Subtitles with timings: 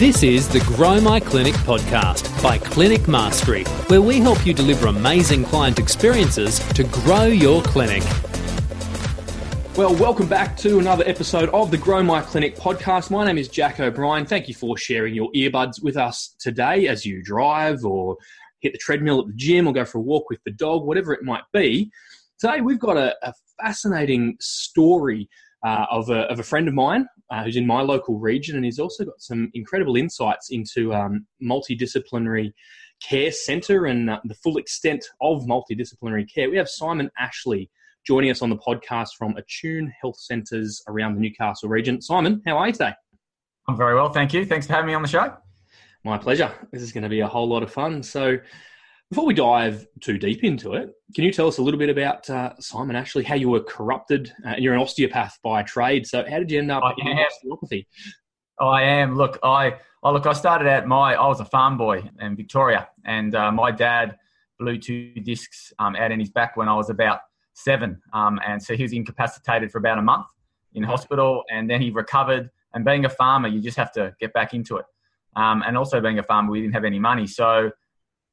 [0.00, 4.86] This is the Grow My Clinic podcast by Clinic Mastery, where we help you deliver
[4.86, 8.02] amazing client experiences to grow your clinic.
[9.76, 13.10] Well, welcome back to another episode of the Grow My Clinic podcast.
[13.10, 14.24] My name is Jack O'Brien.
[14.24, 18.16] Thank you for sharing your earbuds with us today as you drive or
[18.60, 21.12] hit the treadmill at the gym or go for a walk with the dog, whatever
[21.12, 21.90] it might be.
[22.38, 25.28] Today, we've got a, a fascinating story
[25.62, 28.64] uh, of, a, of a friend of mine uh, who's in my local region, and
[28.64, 32.52] he's also got some incredible insights into um, multidisciplinary
[33.02, 36.50] care centre and uh, the full extent of multidisciplinary care.
[36.50, 37.70] We have Simon Ashley
[38.06, 42.00] joining us on the podcast from Atune Health Centres around the Newcastle region.
[42.00, 42.92] Simon, how are you today?
[43.68, 44.44] I'm very well, thank you.
[44.44, 45.36] Thanks for having me on the show.
[46.02, 46.50] My pleasure.
[46.72, 48.02] This is going to be a whole lot of fun.
[48.02, 48.38] So,
[49.10, 52.30] before we dive too deep into it, can you tell us a little bit about
[52.30, 54.32] uh, Simon Ashley, how you were corrupted?
[54.46, 57.88] Uh, you're an osteopath by trade, so how did you end up in osteopathy?
[58.60, 59.16] I am.
[59.16, 59.74] Look, I
[60.04, 60.26] oh, look.
[60.26, 61.14] I started out my.
[61.14, 64.16] I was a farm boy in Victoria, and uh, my dad
[64.60, 67.20] blew two discs um, out in his back when I was about
[67.54, 70.26] seven, um, and so he was incapacitated for about a month
[70.74, 72.48] in hospital, and then he recovered.
[72.74, 74.84] And being a farmer, you just have to get back into it.
[75.34, 77.72] Um, and also being a farmer, we didn't have any money, so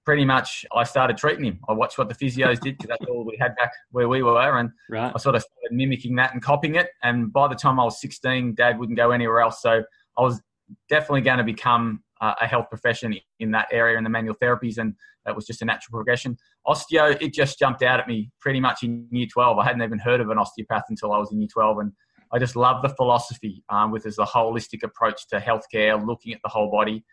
[0.08, 1.60] pretty much I started treating him.
[1.68, 4.58] I watched what the physios did because that's all we had back where we were,
[4.58, 5.12] and right.
[5.14, 6.88] I sort of started mimicking that and copying it.
[7.04, 9.84] And by the time I was 16, Dad wouldn't go anywhere else, so
[10.18, 10.42] I was
[10.88, 14.78] definitely going to become uh, a health profession in that area in the manual therapies,
[14.78, 14.94] and
[15.26, 16.38] that was just a natural progression.
[16.66, 19.58] Osteo, it just jumped out at me pretty much in year 12.
[19.58, 21.92] I hadn't even heard of an osteopath until I was in year 12, and
[22.32, 26.40] I just love the philosophy um, with as a holistic approach to healthcare, looking at
[26.46, 27.04] the whole body,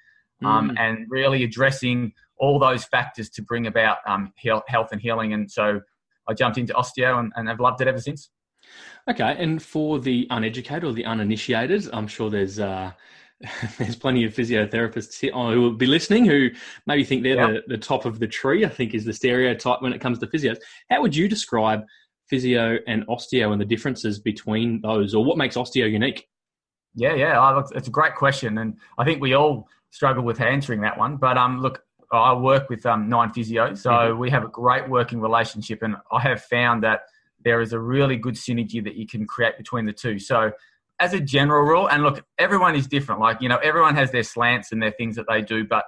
[0.43, 0.79] um, mm.
[0.79, 5.33] and really addressing all those factors to bring about um, health and healing.
[5.33, 5.81] And so
[6.29, 8.31] I jumped into osteo and, and I've loved it ever since.
[9.09, 12.93] Okay, and for the uneducated or the uninitiated, I'm sure there's uh,
[13.79, 16.48] there's plenty of physiotherapists here who will be listening who
[16.87, 18.65] maybe think they're the, the top of the tree.
[18.65, 20.57] I think is the stereotype when it comes to physios.
[20.91, 21.83] How would you describe
[22.29, 26.27] physio and osteo and the differences between those, or what makes osteo unique?
[26.95, 30.99] Yeah, yeah, it's a great question, and I think we all struggle with answering that
[30.99, 31.17] one.
[31.17, 34.19] But um, look, I work with um, Nine Physio, so mm-hmm.
[34.19, 37.03] we have a great working relationship, and I have found that
[37.45, 40.19] there is a really good synergy that you can create between the two.
[40.19, 40.51] So,
[40.99, 43.21] as a general rule, and look, everyone is different.
[43.21, 45.85] Like you know, everyone has their slants and their things that they do, but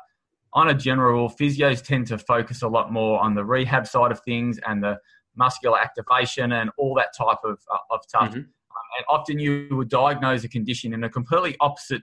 [0.52, 4.12] on a general rule, physios tend to focus a lot more on the rehab side
[4.12, 4.98] of things and the
[5.34, 8.30] muscular activation and all that type of uh, of stuff.
[8.30, 8.38] Mm-hmm.
[8.38, 12.02] Um, and often you would diagnose a condition in a completely opposite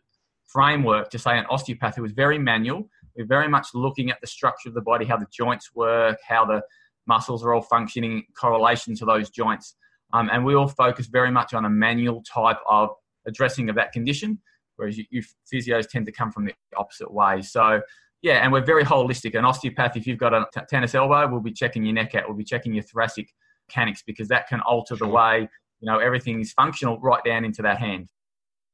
[0.53, 4.27] framework to say an osteopath who is very manual we're very much looking at the
[4.27, 6.61] structure of the body, how the joints work, how the
[7.05, 9.75] muscles are all functioning, correlation to those joints.
[10.13, 12.89] Um, and we all focus very much on a manual type of
[13.27, 14.39] addressing of that condition,
[14.75, 17.41] whereas you, you physios tend to come from the opposite way.
[17.41, 17.81] So,
[18.21, 19.37] yeah, and we're very holistic.
[19.37, 22.27] An osteopath, if you've got a t- tennis elbow, we'll be checking your neck out,
[22.27, 23.27] we'll be checking your thoracic
[23.67, 25.47] mechanics because that can alter the way
[25.79, 28.09] you know everything is functional right down into that hand.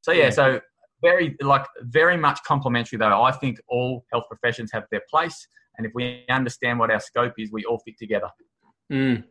[0.02, 0.62] So yeah, so
[1.02, 3.24] very like very much complementary though.
[3.24, 7.34] I think all health professions have their place, and if we understand what our scope
[7.38, 8.30] is, we all fit together.
[8.92, 9.24] Mm,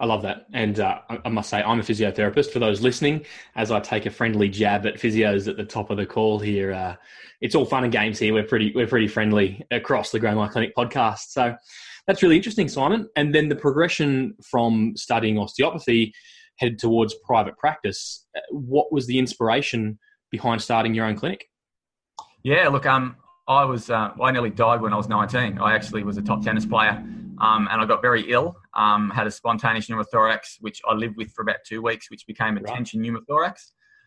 [0.00, 2.50] I love that, and uh, I must say I'm a physiotherapist.
[2.50, 3.24] For those listening,
[3.54, 6.72] as I take a friendly jab at physios at the top of the call here,
[6.72, 6.96] uh,
[7.40, 8.34] it's all fun and games here.
[8.34, 11.28] We're pretty we're pretty friendly across the Grow My Clinic podcast.
[11.28, 11.54] So
[12.06, 13.08] that's really interesting, Simon.
[13.16, 16.12] And then the progression from studying osteopathy
[16.56, 18.26] headed towards private practice.
[18.36, 19.98] Uh, what was the inspiration?
[20.34, 21.48] Behind starting your own clinic?
[22.42, 25.58] Yeah, look, um, I was uh, I nearly died when I was 19.
[25.58, 26.96] I actually was a top tennis player,
[27.38, 28.56] um, and I got very ill.
[28.74, 32.56] Um, had a spontaneous pneumothorax, which I lived with for about two weeks, which became
[32.58, 32.74] a right.
[32.74, 33.54] tension pneumothorax.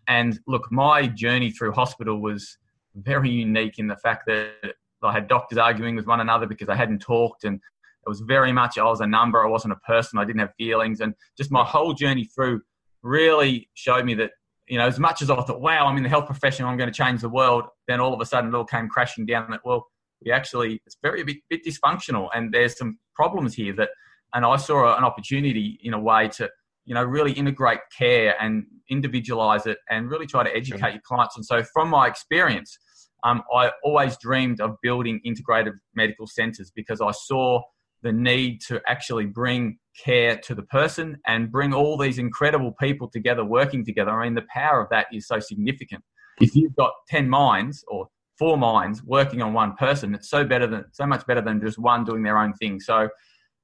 [0.09, 2.57] And look, my journey through hospital was
[2.95, 6.75] very unique in the fact that I had doctors arguing with one another because I
[6.75, 9.41] hadn't talked, and it was very much I was a number.
[9.41, 10.19] I wasn't a person.
[10.19, 12.63] I didn't have feelings, and just my whole journey through
[13.01, 14.31] really showed me that
[14.67, 16.91] you know, as much as I thought, wow, I'm in the health profession, I'm going
[16.91, 19.61] to change the world, then all of a sudden it all came crashing down that,
[19.63, 19.87] well,
[20.23, 23.89] we actually, it's very a bit, bit dysfunctional and there's some problems here that,
[24.33, 26.49] and I saw an opportunity in a way to,
[26.85, 30.89] you know, really integrate care and individualize it and really try to educate sure.
[30.89, 31.35] your clients.
[31.37, 32.77] And so from my experience,
[33.23, 37.61] um, I always dreamed of building integrated medical centers because I saw
[38.03, 43.09] the need to actually bring care to the person and bring all these incredible people
[43.09, 44.11] together working together.
[44.11, 46.03] I mean, the power of that is so significant.
[46.39, 48.07] If you've got 10 minds or
[48.37, 51.79] four minds working on one person, it's so better than so much better than just
[51.79, 52.79] one doing their own thing.
[52.79, 53.09] So,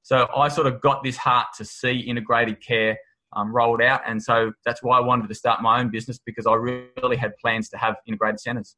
[0.01, 2.97] so I sort of got this heart to see integrated care
[3.35, 6.45] um, rolled out, and so that's why I wanted to start my own business because
[6.47, 8.75] I really had plans to have integrated centres.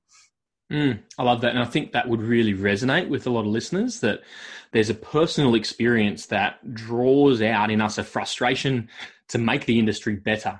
[0.71, 1.51] Mm, I love that.
[1.51, 4.21] And I think that would really resonate with a lot of listeners that
[4.71, 8.89] there's a personal experience that draws out in us a frustration
[9.29, 10.59] to make the industry better.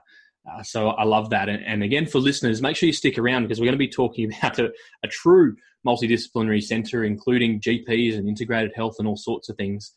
[0.50, 1.50] Uh, so I love that.
[1.50, 3.90] And, and, again, for listeners, make sure you stick around because we're going to be
[3.90, 4.72] talking about a,
[5.04, 5.56] a true
[5.86, 9.92] multidisciplinary centre, including GPs and integrated health and all sorts of things.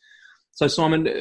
[0.53, 1.13] So, Simon, uh,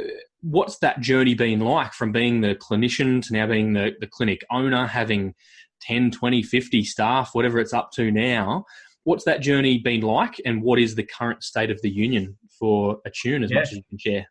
[0.41, 4.45] what's that journey been like from being the clinician to now being the, the clinic
[4.49, 5.35] owner, having
[5.81, 8.65] 10, 20, 50 staff, whatever it's up to now?
[9.03, 13.00] What's that journey been like, and what is the current state of the union for
[13.07, 13.59] Atune as yeah.
[13.59, 14.27] much as you can share?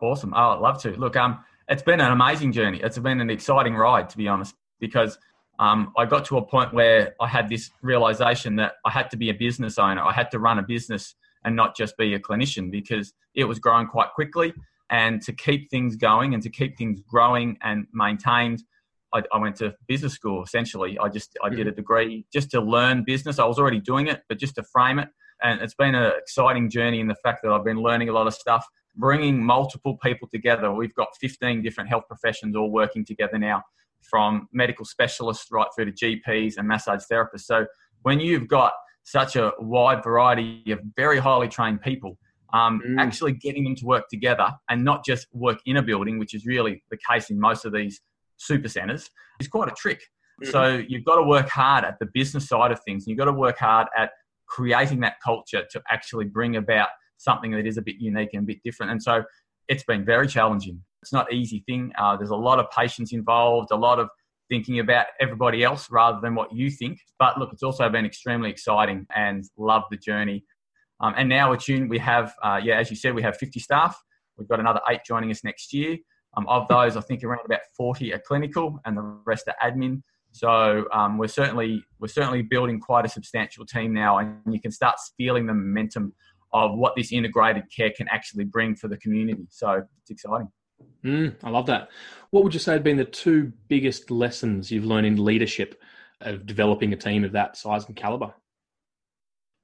[0.00, 0.32] Awesome.
[0.36, 0.90] Oh, I'd love to.
[0.90, 2.80] Look, um, it's been an amazing journey.
[2.82, 5.18] It's been an exciting ride, to be honest, because
[5.58, 9.16] um, I got to a point where I had this realization that I had to
[9.16, 10.02] be a business owner.
[10.02, 13.58] I had to run a business and not just be a clinician because it was
[13.58, 14.54] growing quite quickly.
[14.90, 18.62] And to keep things going and to keep things growing and maintained,
[19.14, 20.42] I, I went to business school.
[20.42, 23.38] Essentially, I just I did a degree just to learn business.
[23.38, 25.08] I was already doing it, but just to frame it.
[25.42, 28.26] And it's been an exciting journey in the fact that I've been learning a lot
[28.26, 28.66] of stuff
[28.96, 30.72] bringing multiple people together.
[30.72, 33.62] We've got 15 different health professions all working together now,
[34.02, 37.42] from medical specialists right through to GPs and massage therapists.
[37.42, 37.66] So
[38.02, 38.72] when you've got
[39.04, 42.18] such a wide variety of very highly trained people,
[42.52, 42.98] um, mm.
[42.98, 46.46] actually getting them to work together and not just work in a building, which is
[46.46, 48.00] really the case in most of these
[48.38, 50.02] super centres, is quite a trick.
[50.42, 50.52] Mm.
[50.52, 53.06] So you've got to work hard at the business side of things.
[53.06, 54.10] You've got to work hard at
[54.46, 56.88] creating that culture to actually bring about
[57.18, 58.92] something that is a bit unique and a bit different.
[58.92, 59.24] And so
[59.68, 60.82] it's been very challenging.
[61.02, 61.92] It's not an easy thing.
[61.98, 64.08] Uh, there's a lot of patience involved, a lot of
[64.48, 66.98] thinking about everybody else rather than what you think.
[67.18, 70.44] But look, it's also been extremely exciting and love the journey.
[71.00, 74.00] Um, and now Atune, we have, uh, yeah, as you said, we have 50 staff.
[74.36, 75.98] We've got another eight joining us next year.
[76.36, 80.02] Um, of those, I think around about 40 are clinical, and the rest are admin.
[80.32, 84.70] So um, we're certainly we're certainly building quite a substantial team now, and you can
[84.70, 86.12] start feeling the momentum
[86.52, 89.46] of what this integrated care can actually bring for the community.
[89.50, 90.48] So it's exciting.
[91.04, 91.88] Mm, I love that.
[92.30, 95.80] What would you say have been the two biggest lessons you've learned in leadership
[96.20, 98.32] of developing a team of that size and caliber?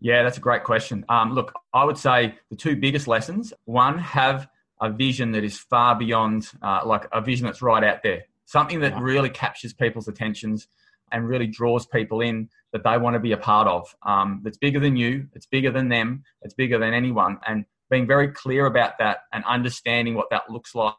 [0.01, 1.05] Yeah, that's a great question.
[1.09, 4.49] Um, look, I would say the two biggest lessons one, have
[4.81, 8.81] a vision that is far beyond, uh, like a vision that's right out there, something
[8.81, 10.67] that really captures people's attentions
[11.13, 13.95] and really draws people in that they want to be a part of.
[14.05, 17.39] Um, that's bigger than you, it's bigger than them, it's bigger than anyone.
[17.47, 20.93] And being very clear about that and understanding what that looks like,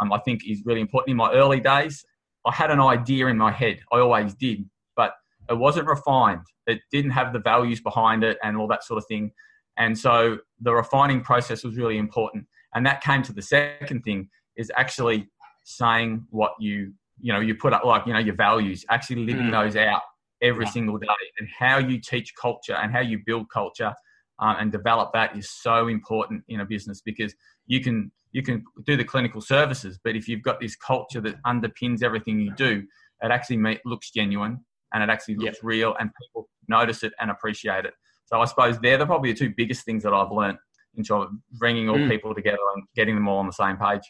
[0.00, 1.10] um, I think is really important.
[1.10, 2.04] In my early days,
[2.44, 4.64] I had an idea in my head, I always did,
[4.96, 5.12] but
[5.48, 6.46] it wasn't refined.
[6.66, 9.32] It didn't have the values behind it and all that sort of thing.
[9.76, 12.46] And so the refining process was really important.
[12.76, 15.28] And that came to the second thing is actually
[15.64, 19.46] saying what you you know you put up like you know your values actually living
[19.46, 19.50] mm.
[19.50, 20.02] those out
[20.42, 20.70] every yeah.
[20.70, 21.06] single day
[21.40, 23.92] and how you teach culture and how you build culture
[24.38, 27.34] um, and develop that is so important in a business because
[27.66, 31.42] you can you can do the clinical services but if you've got this culture that
[31.44, 32.84] underpins everything you do
[33.22, 34.62] it actually looks genuine
[34.92, 37.94] and it actually looks real and people notice it and appreciate it
[38.26, 40.58] so i suppose they're the probably the two biggest things that i've learned
[40.96, 42.08] in bringing all mm.
[42.08, 44.02] people together and getting them all on the same page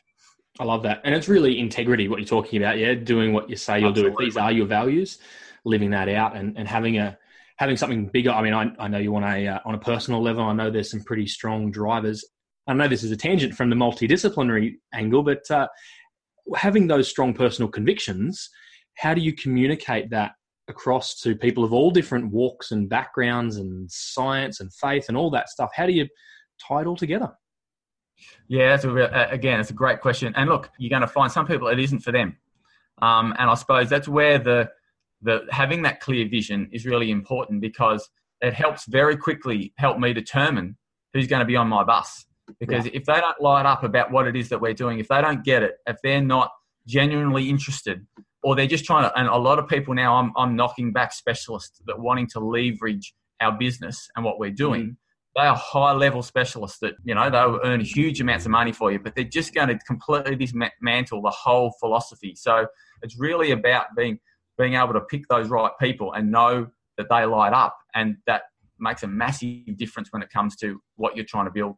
[0.59, 1.01] I love that.
[1.05, 2.79] And it's really integrity, what you're talking about.
[2.79, 2.95] Yeah.
[2.95, 4.25] Doing what you say you'll Absolutely.
[4.25, 4.31] do.
[4.31, 5.19] These are your values,
[5.65, 7.19] living that out and, and having a,
[7.59, 8.31] having something bigger.
[8.31, 10.71] I mean, I, I know you want a, uh, on a personal level, I know
[10.71, 12.25] there's some pretty strong drivers.
[12.67, 15.69] I know this is a tangent from the multidisciplinary angle, but uh,
[16.55, 18.51] having those strong personal convictions,
[18.97, 20.33] how do you communicate that
[20.69, 25.31] across to people of all different walks and backgrounds and science and faith and all
[25.31, 25.71] that stuff?
[25.75, 26.09] How do you
[26.59, 27.33] tie it all together?
[28.49, 30.33] Yeah, that's a, again, it's a great question.
[30.37, 32.37] And look, you're going to find some people it isn't for them,
[33.03, 34.71] um, and I suppose that's where the
[35.23, 38.09] the having that clear vision is really important because
[38.41, 40.77] it helps very quickly help me determine
[41.13, 42.27] who's going to be on my bus.
[42.61, 42.93] Because yeah.
[42.95, 45.43] if they don't light up about what it is that we're doing, if they don't
[45.43, 46.51] get it, if they're not
[46.87, 48.07] genuinely interested,
[48.43, 51.13] or they're just trying to, and a lot of people now, I'm, I'm knocking back
[51.13, 54.83] specialists that wanting to leverage our business and what we're doing.
[54.83, 54.97] Mm
[55.37, 58.91] they are high level specialists that you know they'll earn huge amounts of money for
[58.91, 62.35] you but they're just going to completely dismantle the whole philosophy.
[62.35, 62.67] So
[63.03, 64.19] it's really about being
[64.59, 68.43] being able to pick those right people and know that they light up and that
[68.79, 71.77] makes a massive difference when it comes to what you're trying to build.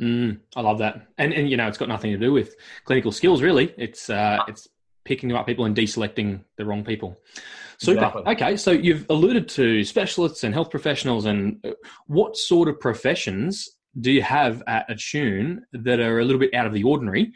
[0.00, 1.06] Mm, i love that.
[1.18, 3.74] And and you know it's got nothing to do with clinical skills really.
[3.78, 4.66] It's uh, it's
[5.04, 7.16] picking the right people and deselecting the wrong people
[7.78, 7.98] Super.
[7.98, 8.22] Exactly.
[8.32, 11.70] Okay, so you've alluded to specialists and health professionals, and uh,
[12.06, 13.68] what sort of professions
[14.00, 17.32] do you have at Atune that are a little bit out of the ordinary?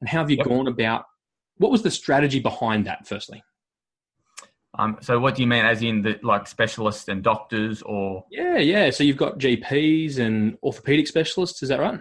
[0.00, 0.46] And how have you yep.
[0.46, 1.04] gone about?
[1.58, 3.06] What was the strategy behind that?
[3.06, 3.42] Firstly,
[4.76, 8.24] Um, so what do you mean, as in the like specialists and doctors, or?
[8.30, 8.90] Yeah, yeah.
[8.90, 11.62] So you've got GPs and orthopedic specialists.
[11.62, 12.00] Is that right?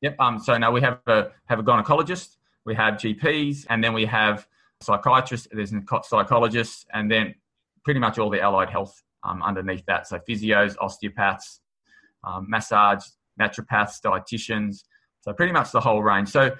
[0.00, 0.16] Yep.
[0.18, 4.06] Um, so now we have a have a gynecologist, we have GPs, and then we
[4.06, 4.46] have
[4.82, 5.48] psychiatrists.
[5.50, 5.72] There's
[6.04, 7.34] psychologists, and then
[7.84, 10.06] pretty much all the allied health um, underneath that.
[10.08, 11.60] So physios, osteopaths,
[12.24, 13.04] um, massage,
[13.40, 14.84] naturopaths, dietitians.
[15.20, 16.28] So pretty much the whole range.
[16.28, 16.54] So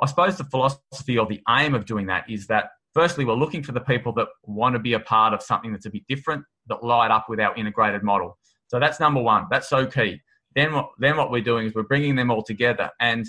[0.00, 3.62] I suppose the philosophy or the aim of doing that is that firstly, we're looking
[3.62, 6.44] for the people that want to be a part of something that's a bit different,
[6.66, 8.38] that light up with our integrated model.
[8.66, 9.46] So that's number one.
[9.50, 10.20] That's so key.
[10.54, 12.90] Then what, then what we're doing is we're bringing them all together.
[13.00, 13.26] And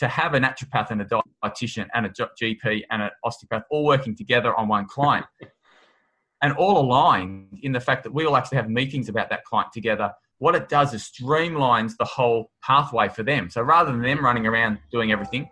[0.00, 4.16] to have a naturopath and a dietitian and a GP and an osteopath all working
[4.16, 5.26] together on one client
[6.42, 9.72] and all aligned in the fact that we all actually have meetings about that client
[9.72, 13.50] together what it does is streamlines the whole pathway for them.
[13.50, 15.48] So rather than them running around doing everything,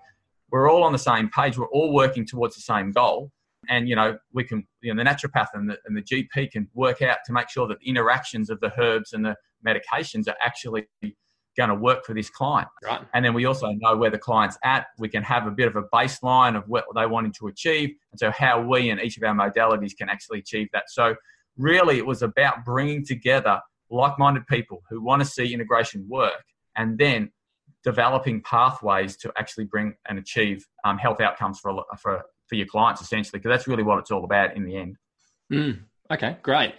[0.51, 1.59] we're all on the same page.
[1.59, 3.31] We're all working towards the same goal.
[3.69, 6.69] And, you know, we can, you know, the naturopath and the, and the GP can
[6.73, 9.37] work out to make sure that the interactions of the herbs and the
[9.67, 10.89] medications are actually
[11.59, 12.69] going to work for this client.
[12.83, 13.01] Right.
[13.13, 14.87] And then we also know where the client's at.
[14.97, 17.91] We can have a bit of a baseline of what they wanting to achieve.
[18.13, 20.85] And so how we and each of our modalities can actually achieve that.
[20.89, 21.17] So
[21.59, 23.61] really it was about bringing together
[23.91, 26.45] like-minded people who want to see integration work
[26.77, 27.31] and then
[27.83, 33.01] developing pathways to actually bring and achieve um, health outcomes for, for, for your clients
[33.01, 34.97] essentially because that's really what it's all about in the end
[35.53, 35.79] mm,
[36.13, 36.75] okay great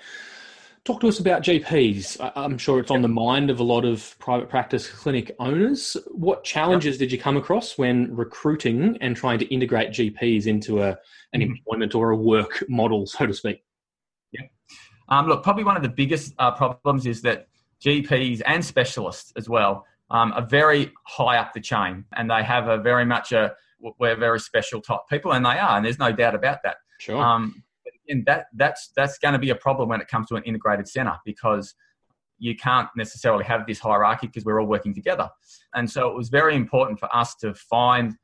[0.86, 4.17] talk to us about gps i'm sure it's on the mind of a lot of
[4.19, 7.00] private practice clinic owners what challenges yep.
[7.00, 10.89] did you come across when recruiting and trying to integrate gps into a,
[11.33, 11.51] an mm-hmm.
[11.51, 13.63] employment or a work model so to speak
[15.09, 17.48] um, look, probably one of the biggest uh, problems is that
[17.83, 22.67] GPs and specialists as well um, are very high up the chain, and they have
[22.67, 23.53] a very much a
[23.98, 26.77] we're very special type people, and they are, and there's no doubt about that.
[27.00, 27.17] Sure.
[27.17, 27.63] Um,
[28.09, 30.87] and that that's that's going to be a problem when it comes to an integrated
[30.87, 31.73] center because
[32.39, 35.29] you can't necessarily have this hierarchy because we're all working together.
[35.75, 38.15] And so it was very important for us to find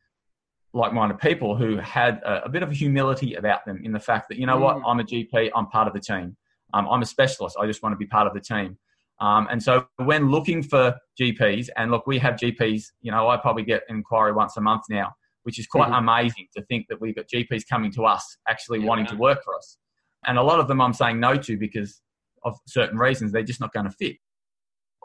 [0.74, 4.38] like-minded people who had a, a bit of humility about them in the fact that
[4.38, 4.62] you know mm.
[4.62, 6.36] what, I'm a GP, I'm part of the team.
[6.74, 7.58] Um, I'm a specialist.
[7.60, 8.78] I just want to be part of the team.
[9.22, 13.38] Um, and so when looking for GPs, and look, we have GPs, you know, I
[13.38, 15.14] probably get an inquiry once a month now,
[15.46, 16.10] which is quite mm-hmm.
[16.10, 18.88] amazing to think that we've got GPs coming to us actually yeah.
[18.88, 19.78] wanting to work for us.
[20.26, 22.02] And a lot of them I'm saying no to because
[22.44, 24.18] of certain reasons, they're just not going to fit.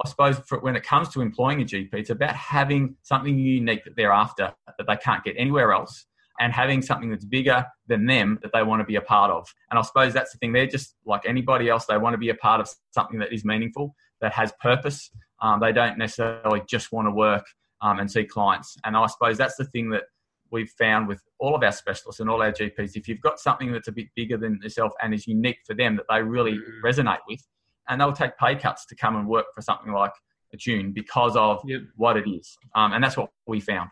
[0.02, 3.84] I suppose for, when it comes to employing a GP, it's about having something unique
[3.84, 6.06] that they're after that they can't get anywhere else
[6.40, 9.46] and having something that's bigger than them that they want to be a part of.
[9.70, 10.54] And I suppose that's the thing.
[10.54, 11.84] They're just like anybody else.
[11.84, 15.10] They want to be a part of something that is meaningful, that has purpose.
[15.42, 17.44] Um, they don't necessarily just want to work
[17.82, 18.76] um, and see clients.
[18.84, 20.04] And I suppose that's the thing that
[20.50, 22.96] we've found with all of our specialists and all our GPs.
[22.96, 25.96] If you've got something that's a bit bigger than yourself and is unique for them
[25.96, 26.82] that they really mm.
[26.84, 27.40] resonate with,
[27.88, 30.12] and they'll take pay cuts to come and work for something like
[30.54, 31.82] Atune because of yep.
[31.96, 32.56] what it is.
[32.74, 33.90] Um, and that's what we found.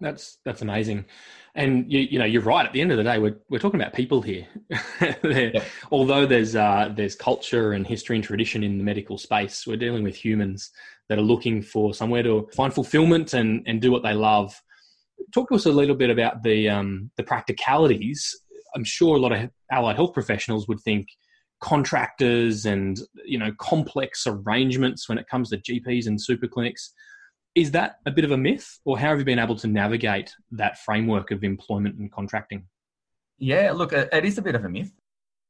[0.00, 1.04] That's that's amazing,
[1.54, 2.64] and you you know you're right.
[2.64, 4.46] At the end of the day, we're we're talking about people here.
[5.92, 10.02] Although there's uh, there's culture and history and tradition in the medical space, we're dealing
[10.02, 10.70] with humans
[11.10, 14.58] that are looking for somewhere to find fulfillment and and do what they love.
[15.32, 18.34] Talk to us a little bit about the um, the practicalities.
[18.74, 21.08] I'm sure a lot of allied health professionals would think
[21.60, 26.92] contractors and you know complex arrangements when it comes to GPs and super clinics
[27.54, 30.34] is that a bit of a myth, or how have you been able to navigate
[30.52, 32.64] that framework of employment and contracting?
[33.38, 34.92] Yeah, look, it is a bit of a myth.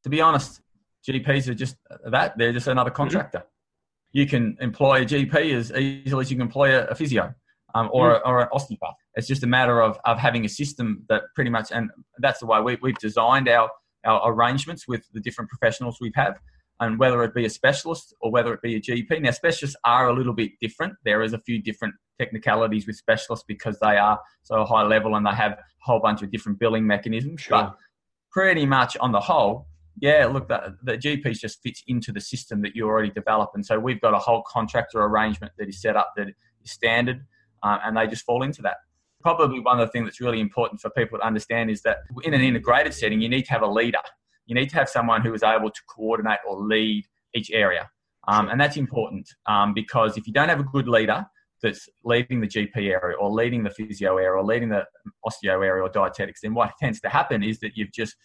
[0.05, 0.61] To be honest,
[1.07, 2.97] GPs are just that, they're just another mm-hmm.
[2.97, 3.39] contractor.
[3.39, 4.19] Mm-hmm.
[4.19, 7.35] You can employ a GP as easily as you can employ a, a physio
[7.75, 8.29] um, or, mm-hmm.
[8.29, 8.95] or an osteopath.
[9.15, 12.47] It's just a matter of, of having a system that pretty much, and that's the
[12.47, 13.71] way we, we've designed our,
[14.05, 16.35] our arrangements with the different professionals we have had.
[16.81, 19.23] and whether it be a specialist or whether it be a GP.
[19.23, 20.95] Now, specialists are a little bit different.
[21.05, 25.27] There is a few different technicalities with specialists because they are so high level and
[25.27, 27.43] they have a whole bunch of different billing mechanisms.
[27.43, 27.63] Sure.
[27.63, 27.77] But
[28.31, 29.67] pretty much on the whole,
[30.01, 33.51] yeah, look, the, the GPs just fits into the system that you already develop.
[33.55, 36.35] And so we've got a whole contractor arrangement that is set up that is
[36.65, 37.27] standard
[37.63, 38.77] uh, and they just fall into that.
[39.21, 42.33] Probably one of the things that's really important for people to understand is that in
[42.33, 43.99] an integrated setting, you need to have a leader
[44.51, 47.89] you need to have someone who is able to coordinate or lead each area.
[48.27, 51.25] Um, and that's important um, because if you don't have a good leader
[51.63, 54.85] that's leading the GP area or leading the physio area or leading the
[55.25, 58.17] osteo area or dietetics, then what tends to happen is that you've just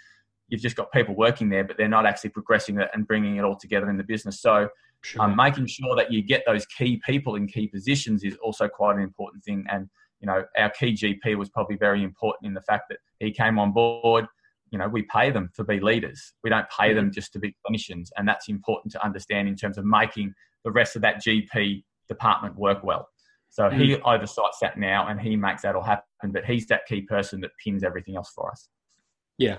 [0.48, 3.44] you've just got people working there, but they're not actually progressing it and bringing it
[3.44, 4.42] all together in the business.
[4.42, 4.70] So,
[5.02, 5.22] sure.
[5.24, 8.96] um, making sure that you get those key people in key positions is also quite
[8.96, 9.66] an important thing.
[9.72, 13.32] And you know, our key GP was probably very important in the fact that he
[13.32, 14.26] came on board
[14.72, 17.56] you know we pay them to be leaders we don't pay them just to be
[17.66, 20.34] clinicians and that's important to understand in terms of making
[20.64, 23.08] the rest of that gp department work well
[23.50, 27.02] so he oversights that now and he makes that all happen but he's that key
[27.02, 28.68] person that pins everything else for us
[29.38, 29.58] yeah,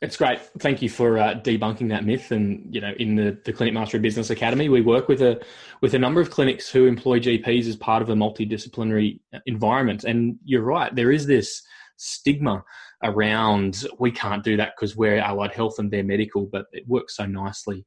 [0.00, 0.40] it's great.
[0.58, 2.30] Thank you for uh, debunking that myth.
[2.30, 5.40] And you know, in the, the Clinic Mastery Business Academy, we work with a
[5.82, 10.04] with a number of clinics who employ GPs as part of a multidisciplinary environment.
[10.04, 11.62] And you're right, there is this
[11.98, 12.64] stigma
[13.04, 17.16] around we can't do that because we're allied health and they're medical, but it works
[17.16, 17.84] so nicely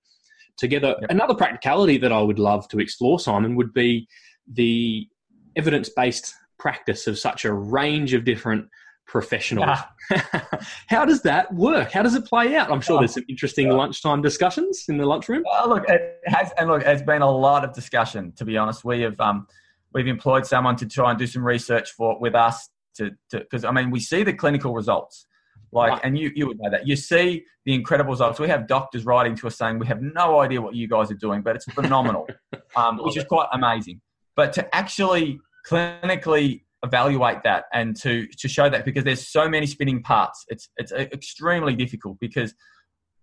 [0.57, 0.95] together.
[1.01, 1.09] Yep.
[1.09, 4.07] Another practicality that I would love to explore, Simon, would be
[4.51, 5.07] the
[5.55, 8.67] evidence based practice of such a range of different
[9.11, 9.77] professionals.
[10.87, 11.91] How does that work?
[11.91, 12.71] How does it play out?
[12.71, 15.43] I'm sure there's some interesting lunchtime discussions in the lunchroom.
[15.51, 18.31] Oh, look, it has, and look, it's been a lot of discussion.
[18.37, 19.47] To be honest, we have um,
[19.93, 23.71] we've employed someone to try and do some research for with us to because I
[23.71, 25.27] mean we see the clinical results.
[25.73, 26.01] Like, right.
[26.03, 26.85] and you, you would know that.
[26.85, 28.39] You see the incredible results.
[28.39, 31.15] We have doctors writing to us saying, we have no idea what you guys are
[31.15, 32.27] doing, but it's phenomenal,
[32.75, 34.01] um, which is quite amazing.
[34.35, 39.65] But to actually clinically evaluate that and to to show that because there's so many
[39.65, 40.45] spinning parts.
[40.47, 42.53] It's it's uh, extremely difficult because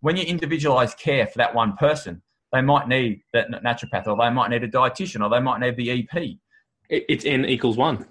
[0.00, 2.22] when you individualize care for that one person
[2.52, 5.76] they might need that naturopath or they might need a dietitian or they might need
[5.76, 6.22] the ep
[6.88, 8.06] it's n equals one.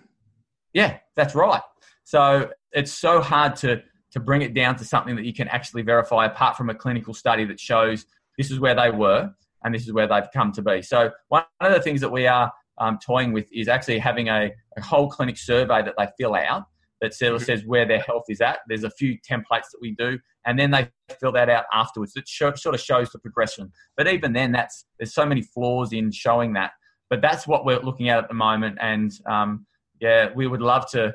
[0.74, 1.62] Yeah that's right.
[2.04, 5.82] So it's so hard to to bring it down to something that you can actually
[5.82, 8.06] verify apart from a clinical study that shows
[8.38, 9.32] this is where they were
[9.64, 10.82] and this is where they've come to be.
[10.82, 14.52] So one of the things that we are um, toying with is actually having a,
[14.78, 16.66] a, whole clinic survey that they fill out
[17.02, 17.44] that mm-hmm.
[17.44, 18.60] says where their health is at.
[18.68, 22.14] There's a few templates that we do, and then they fill that out afterwards.
[22.16, 23.72] It sort of shows the progression.
[23.96, 26.72] But even then, that's there's so many flaws in showing that.
[27.10, 29.66] But that's what we're looking at at the moment, and um,
[30.02, 31.14] yeah, we would love to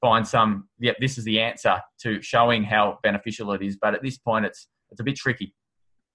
[0.00, 0.68] find some.
[0.78, 3.76] Yeah, this is the answer to showing how beneficial it is.
[3.80, 5.54] But at this point, it's it's a bit tricky.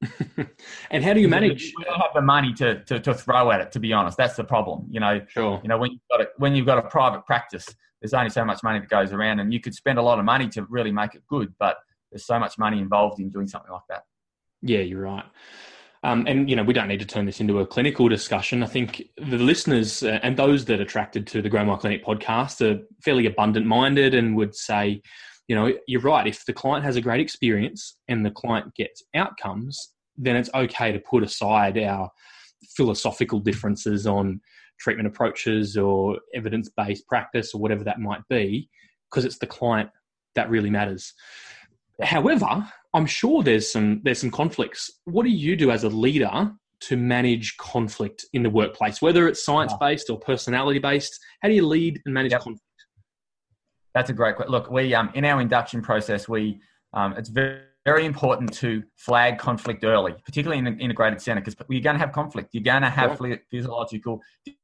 [0.91, 1.74] and how do you manage?
[1.77, 3.72] We don't have the money to, to, to throw at it.
[3.74, 4.88] To be honest, that's the problem.
[4.89, 5.60] You know, sure.
[5.62, 7.68] You know, when you've got a, when you've got a private practice,
[8.01, 10.25] there's only so much money that goes around, and you could spend a lot of
[10.25, 11.77] money to really make it good, but
[12.12, 14.03] there's so much money involved in doing something like that.
[14.62, 15.25] Yeah, you're right.
[16.03, 18.64] Um, and you know, we don't need to turn this into a clinical discussion.
[18.64, 22.05] I think the listeners uh, and those that are attracted to the Grow My Clinic
[22.05, 25.01] podcast are fairly abundant-minded and would say,
[25.50, 26.27] you know, you're right.
[26.27, 30.92] If the client has a great experience and the client gets outcomes, then it's okay
[30.92, 32.12] to put aside our
[32.77, 34.40] philosophical differences on
[34.79, 38.70] treatment approaches or evidence based practice or whatever that might be,
[39.09, 39.90] because it's the client
[40.35, 41.14] that really matters.
[42.03, 44.92] However, I'm sure there's some there's some conflicts.
[45.05, 49.42] What do you do as a leader to manage conflict in the workplace, whether it's
[49.42, 49.51] ah.
[49.51, 51.20] science based or personality based?
[51.42, 52.42] How do you lead and manage yep.
[52.42, 52.64] conflict?
[54.00, 54.53] That's a great question.
[54.53, 56.62] Look, we um, in our induction process, we
[56.94, 61.57] um, it's very very important to flag conflict early, particularly in an integrated center, because
[61.68, 62.51] you're going to have conflict.
[62.53, 63.35] You're going to have yeah.
[63.51, 64.22] physiological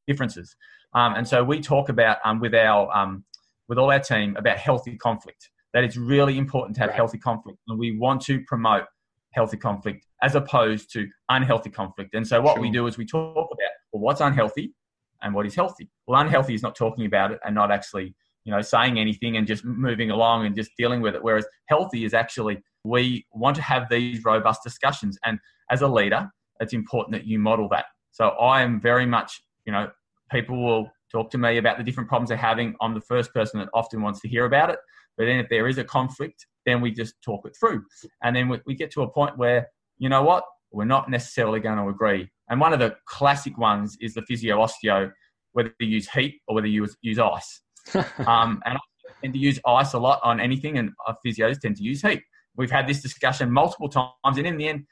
[0.08, 0.56] differences,
[0.94, 3.26] um, and so we talk about um, with our um,
[3.68, 5.50] with all our team about healthy conflict.
[5.74, 6.96] That it's really important to have right.
[6.96, 8.86] healthy conflict, and we want to promote
[9.32, 12.16] healthy conflict as opposed to unhealthy conflict.
[12.16, 12.62] And so what sure.
[12.62, 14.74] we do is we talk about well, what's unhealthy
[15.22, 15.90] and what is healthy.
[16.08, 19.46] Well, unhealthy is not talking about it and not actually you know, saying anything and
[19.46, 21.24] just moving along and just dealing with it.
[21.24, 25.18] Whereas healthy is actually, we want to have these robust discussions.
[25.26, 25.40] And
[25.72, 26.30] as a leader,
[26.60, 27.86] it's important that you model that.
[28.12, 29.90] So I am very much, you know,
[30.32, 32.76] people will talk to me about the different problems they're having.
[32.82, 34.80] I'm the first person that often wants to hear about it.
[35.18, 37.84] But then if there is a conflict, then we just talk it through.
[38.24, 41.60] And then we we get to a point where, you know what, we're not necessarily
[41.60, 42.30] going to agree.
[42.50, 45.12] And one of the classic ones is the physio osteo,
[45.54, 47.62] whether you use heat or whether you use, use ice.
[48.28, 48.80] um, and I
[49.22, 50.92] tend to use ice a lot on anything, and
[51.26, 52.22] physios tend to use heat.
[52.58, 54.86] We've had this discussion multiple times, and in the end,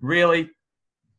[0.00, 0.50] really,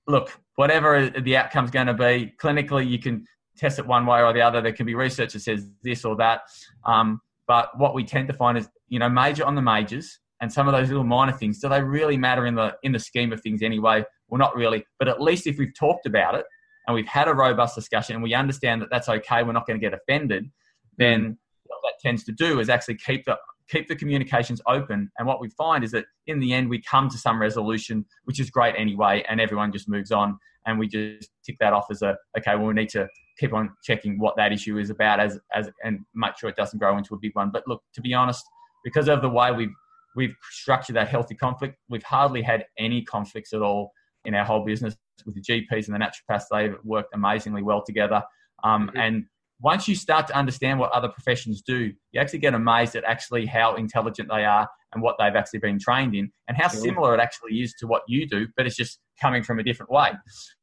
[0.08, 3.26] look, whatever the outcome's going to be, clinically, you can
[3.58, 4.62] test it one way or the other.
[4.62, 6.42] There can be research that says this or that.
[6.86, 10.52] Um, but what we tend to find is, you know, major on the majors and
[10.52, 13.32] some of those little minor things, do they really matter in the in the scheme
[13.32, 14.04] of things anyway?
[14.28, 14.86] Well, not really.
[15.00, 16.46] But at least if we've talked about it
[16.88, 19.80] and we've had a robust discussion and we understand that that's okay, we're not going
[19.80, 20.50] to get offended,
[20.98, 23.38] then what that tends to do is actually keep the
[23.70, 25.12] keep the communications open.
[25.18, 28.40] And what we find is that in the end, we come to some resolution, which
[28.40, 30.38] is great anyway, and everyone just moves on.
[30.68, 32.56] And we just tick that off as a okay.
[32.56, 33.08] Well, we need to
[33.40, 36.80] keep on checking what that issue is about, as as and make sure it doesn't
[36.80, 37.52] grow into a big one.
[37.52, 38.44] But look, to be honest,
[38.84, 39.74] because of the way we've
[40.16, 43.92] we've structured that healthy conflict, we've hardly had any conflicts at all
[44.24, 46.46] in our whole business with the GPs and the naturopaths.
[46.52, 48.24] They've worked amazingly well together.
[48.64, 48.98] Um, mm-hmm.
[48.98, 49.26] And
[49.62, 53.46] once you start to understand what other professions do, you actually get amazed at actually
[53.46, 57.20] how intelligent they are and what they've actually been trained in, and how similar it
[57.20, 60.12] actually is to what you do, but it's just coming from a different way.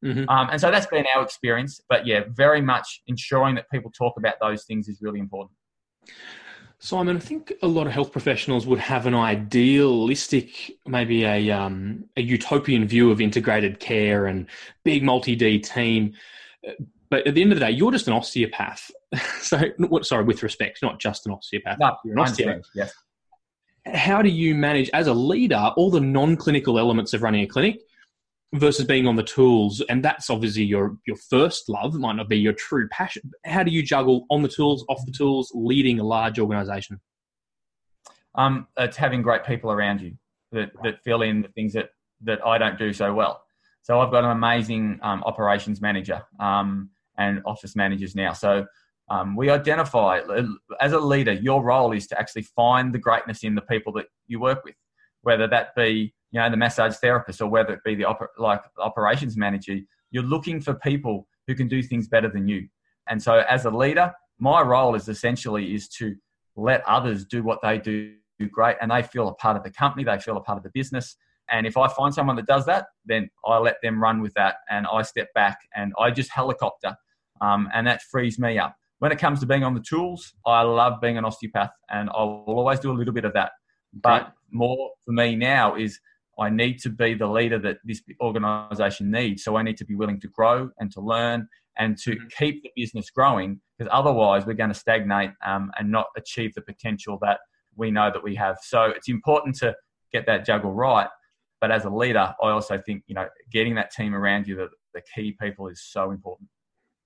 [0.04, 0.28] Mm-hmm.
[0.28, 1.80] Um, and so that's been our experience.
[1.88, 5.52] But yeah, very much ensuring that people talk about those things is really important.
[6.78, 12.06] Simon, I think a lot of health professionals would have an idealistic, maybe a um,
[12.16, 14.48] a utopian view of integrated care and
[14.82, 16.14] big multi D team.
[17.12, 18.90] But at the end of the day, you're just an osteopath.
[19.42, 19.60] so,
[20.00, 21.76] sorry, with respect, not just an osteopath.
[21.78, 22.64] No, you're an osteopath.
[22.74, 22.90] Yes.
[23.86, 27.80] How do you manage, as a leader, all the non-clinical elements of running a clinic?
[28.54, 32.28] versus being on the tools and that's obviously your your first love it might not
[32.28, 35.98] be your true passion how do you juggle on the tools off the tools leading
[35.98, 37.00] a large organization
[38.34, 40.12] um, it's having great people around you
[40.50, 43.42] that, that fill in the things that that i don't do so well
[43.80, 46.90] so i've got an amazing um, operations manager um,
[47.22, 48.32] and office managers now.
[48.32, 48.66] So
[49.08, 50.20] um, we identify
[50.80, 54.06] as a leader your role is to actually find the greatness in the people that
[54.26, 54.76] you work with
[55.22, 58.62] whether that be you know the massage therapist or whether it be the oper- like
[58.78, 59.76] operations manager.
[60.10, 62.68] You're looking for people who can do things better than you.
[63.08, 66.16] And so as a leader my role is essentially is to
[66.56, 68.14] let others do what they do
[68.50, 70.70] great and they feel a part of the company they feel a part of the
[70.74, 71.16] business.
[71.48, 74.56] And if i find someone that does that then i let them run with that
[74.70, 76.96] and i step back and i just helicopter
[77.42, 80.62] um, and that frees me up when it comes to being on the tools i
[80.62, 83.52] love being an osteopath and i will always do a little bit of that
[83.92, 86.00] but more for me now is
[86.38, 89.44] I need to be the leader that this organization needs.
[89.44, 91.46] So I need to be willing to grow and to learn
[91.78, 92.26] and to mm-hmm.
[92.38, 96.62] keep the business growing because otherwise we're going to stagnate um, and not achieve the
[96.62, 97.40] potential that
[97.76, 98.56] we know that we have.
[98.62, 99.74] So it's important to
[100.12, 101.08] get that juggle right.
[101.60, 104.68] But as a leader, I also think, you know, getting that team around you, the,
[104.94, 106.48] the key people is so important.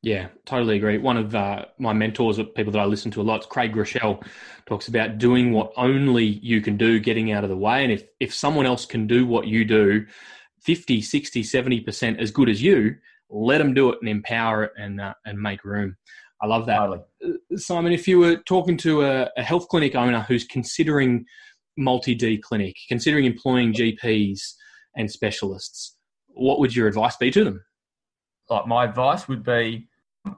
[0.07, 0.99] Yeah, totally agree.
[0.99, 4.25] One of uh, my mentors, people that I listen to a lot, Craig Groeschel,
[4.65, 7.83] talks about doing what only you can do, getting out of the way.
[7.83, 10.07] And if, if someone else can do what you do
[10.63, 12.95] 50, 60, 70% as good as you,
[13.31, 15.97] let them do it and empower it and, uh, and make room.
[16.41, 16.79] I love that.
[16.79, 17.01] Totally.
[17.25, 21.25] Uh, Simon, if you were talking to a, a health clinic owner who's considering
[21.77, 24.39] multi D clinic, considering employing GPs
[24.97, 25.97] and specialists,
[26.29, 27.65] what would your advice be to them?
[28.49, 29.89] Like my advice would be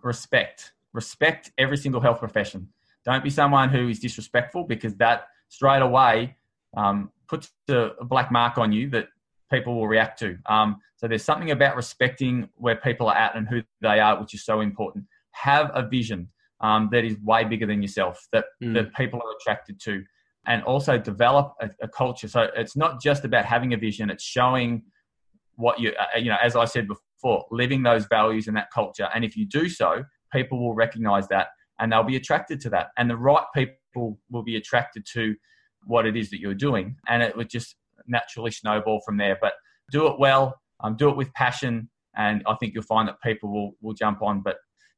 [0.03, 0.72] respect.
[0.92, 2.68] Respect every single health profession.
[3.05, 6.37] Don't be someone who is disrespectful because that straight away
[6.77, 9.09] um, puts a black mark on you that
[9.51, 10.38] people will react to.
[10.46, 14.35] Um, so there's something about respecting where people are at and who they are, which
[14.35, 15.05] is so important.
[15.33, 16.29] Have a vision
[16.61, 18.74] um, that is way bigger than yourself, that, mm.
[18.74, 20.05] that people are attracted to,
[20.46, 22.27] and also develop a, a, culture.
[22.27, 24.83] So it's not just about having a vision; it's showing
[25.57, 28.70] what you, uh, you know, as I said before for living those values and that
[28.72, 29.09] culture.
[29.14, 32.88] And if you do so, people will recognize that and they'll be attracted to that.
[32.96, 35.35] And the right people will be attracted to
[35.85, 36.96] what it is that you're doing.
[37.09, 37.76] And it would just
[38.07, 39.38] naturally snowball from there.
[39.40, 39.54] But
[39.90, 43.52] do it well, um, do it with passion, and I think you'll find that people
[43.52, 44.42] will, will jump on.
[44.42, 44.57] But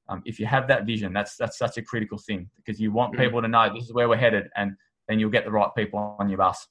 [0.08, 3.14] um, if you have that vision, that's that's such a critical thing because you want
[3.14, 3.18] mm.
[3.18, 4.72] people to know this is where we're headed, and
[5.08, 6.66] then you'll get the right people on your bus.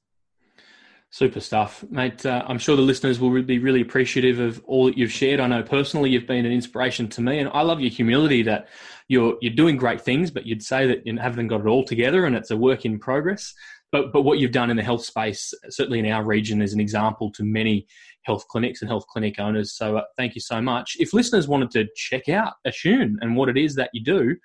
[1.12, 2.24] Super stuff, mate.
[2.24, 5.39] Uh, I'm sure the listeners will be really appreciative of all that you've shared.
[5.39, 8.67] I know personally you've been an inspiration to me, and I love your humility that
[9.08, 12.26] you're you're doing great things, but you'd say that you haven't got it all together,
[12.26, 13.56] and it's a work in progress.
[13.91, 16.80] But but what you've done in the health space, certainly in our region, is an
[16.80, 17.88] example to many
[18.22, 19.76] health clinics and health clinic owners.
[19.76, 20.95] So uh, thank you so much.
[21.00, 24.36] If listeners wanted to check out Atune and what it is that you do,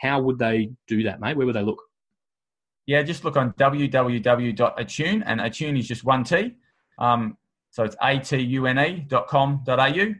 [0.00, 1.36] how would they do that, mate?
[1.36, 1.80] Where would they look?
[2.88, 6.54] Yeah, just look on www.atune, and atune is just one T.
[6.98, 7.36] Um,
[7.68, 9.66] so it's atune.com.au.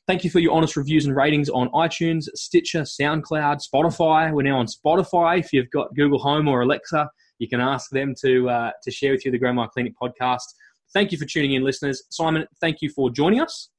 [0.06, 4.30] Thank you for your honest reviews and ratings on iTunes, Stitcher, SoundCloud, Spotify.
[4.32, 5.38] We're now on Spotify.
[5.38, 7.08] If you've got Google Home or Alexa,
[7.38, 10.54] you can ask them to uh, to share with you the Grow My Clinic podcast.
[10.92, 12.04] Thank you for tuning in, listeners.
[12.10, 13.70] Simon, thank you for joining us.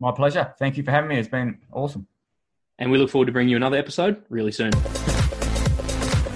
[0.00, 0.52] My pleasure.
[0.58, 1.18] Thank you for having me.
[1.18, 2.06] It's been awesome.
[2.78, 4.72] And we look forward to bringing you another episode really soon.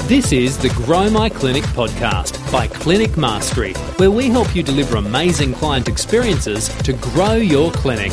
[0.07, 4.99] This is the Grow My Clinic podcast by Clinic Mastery, where we help you deliver
[4.99, 8.12] amazing client experiences to grow your clinic.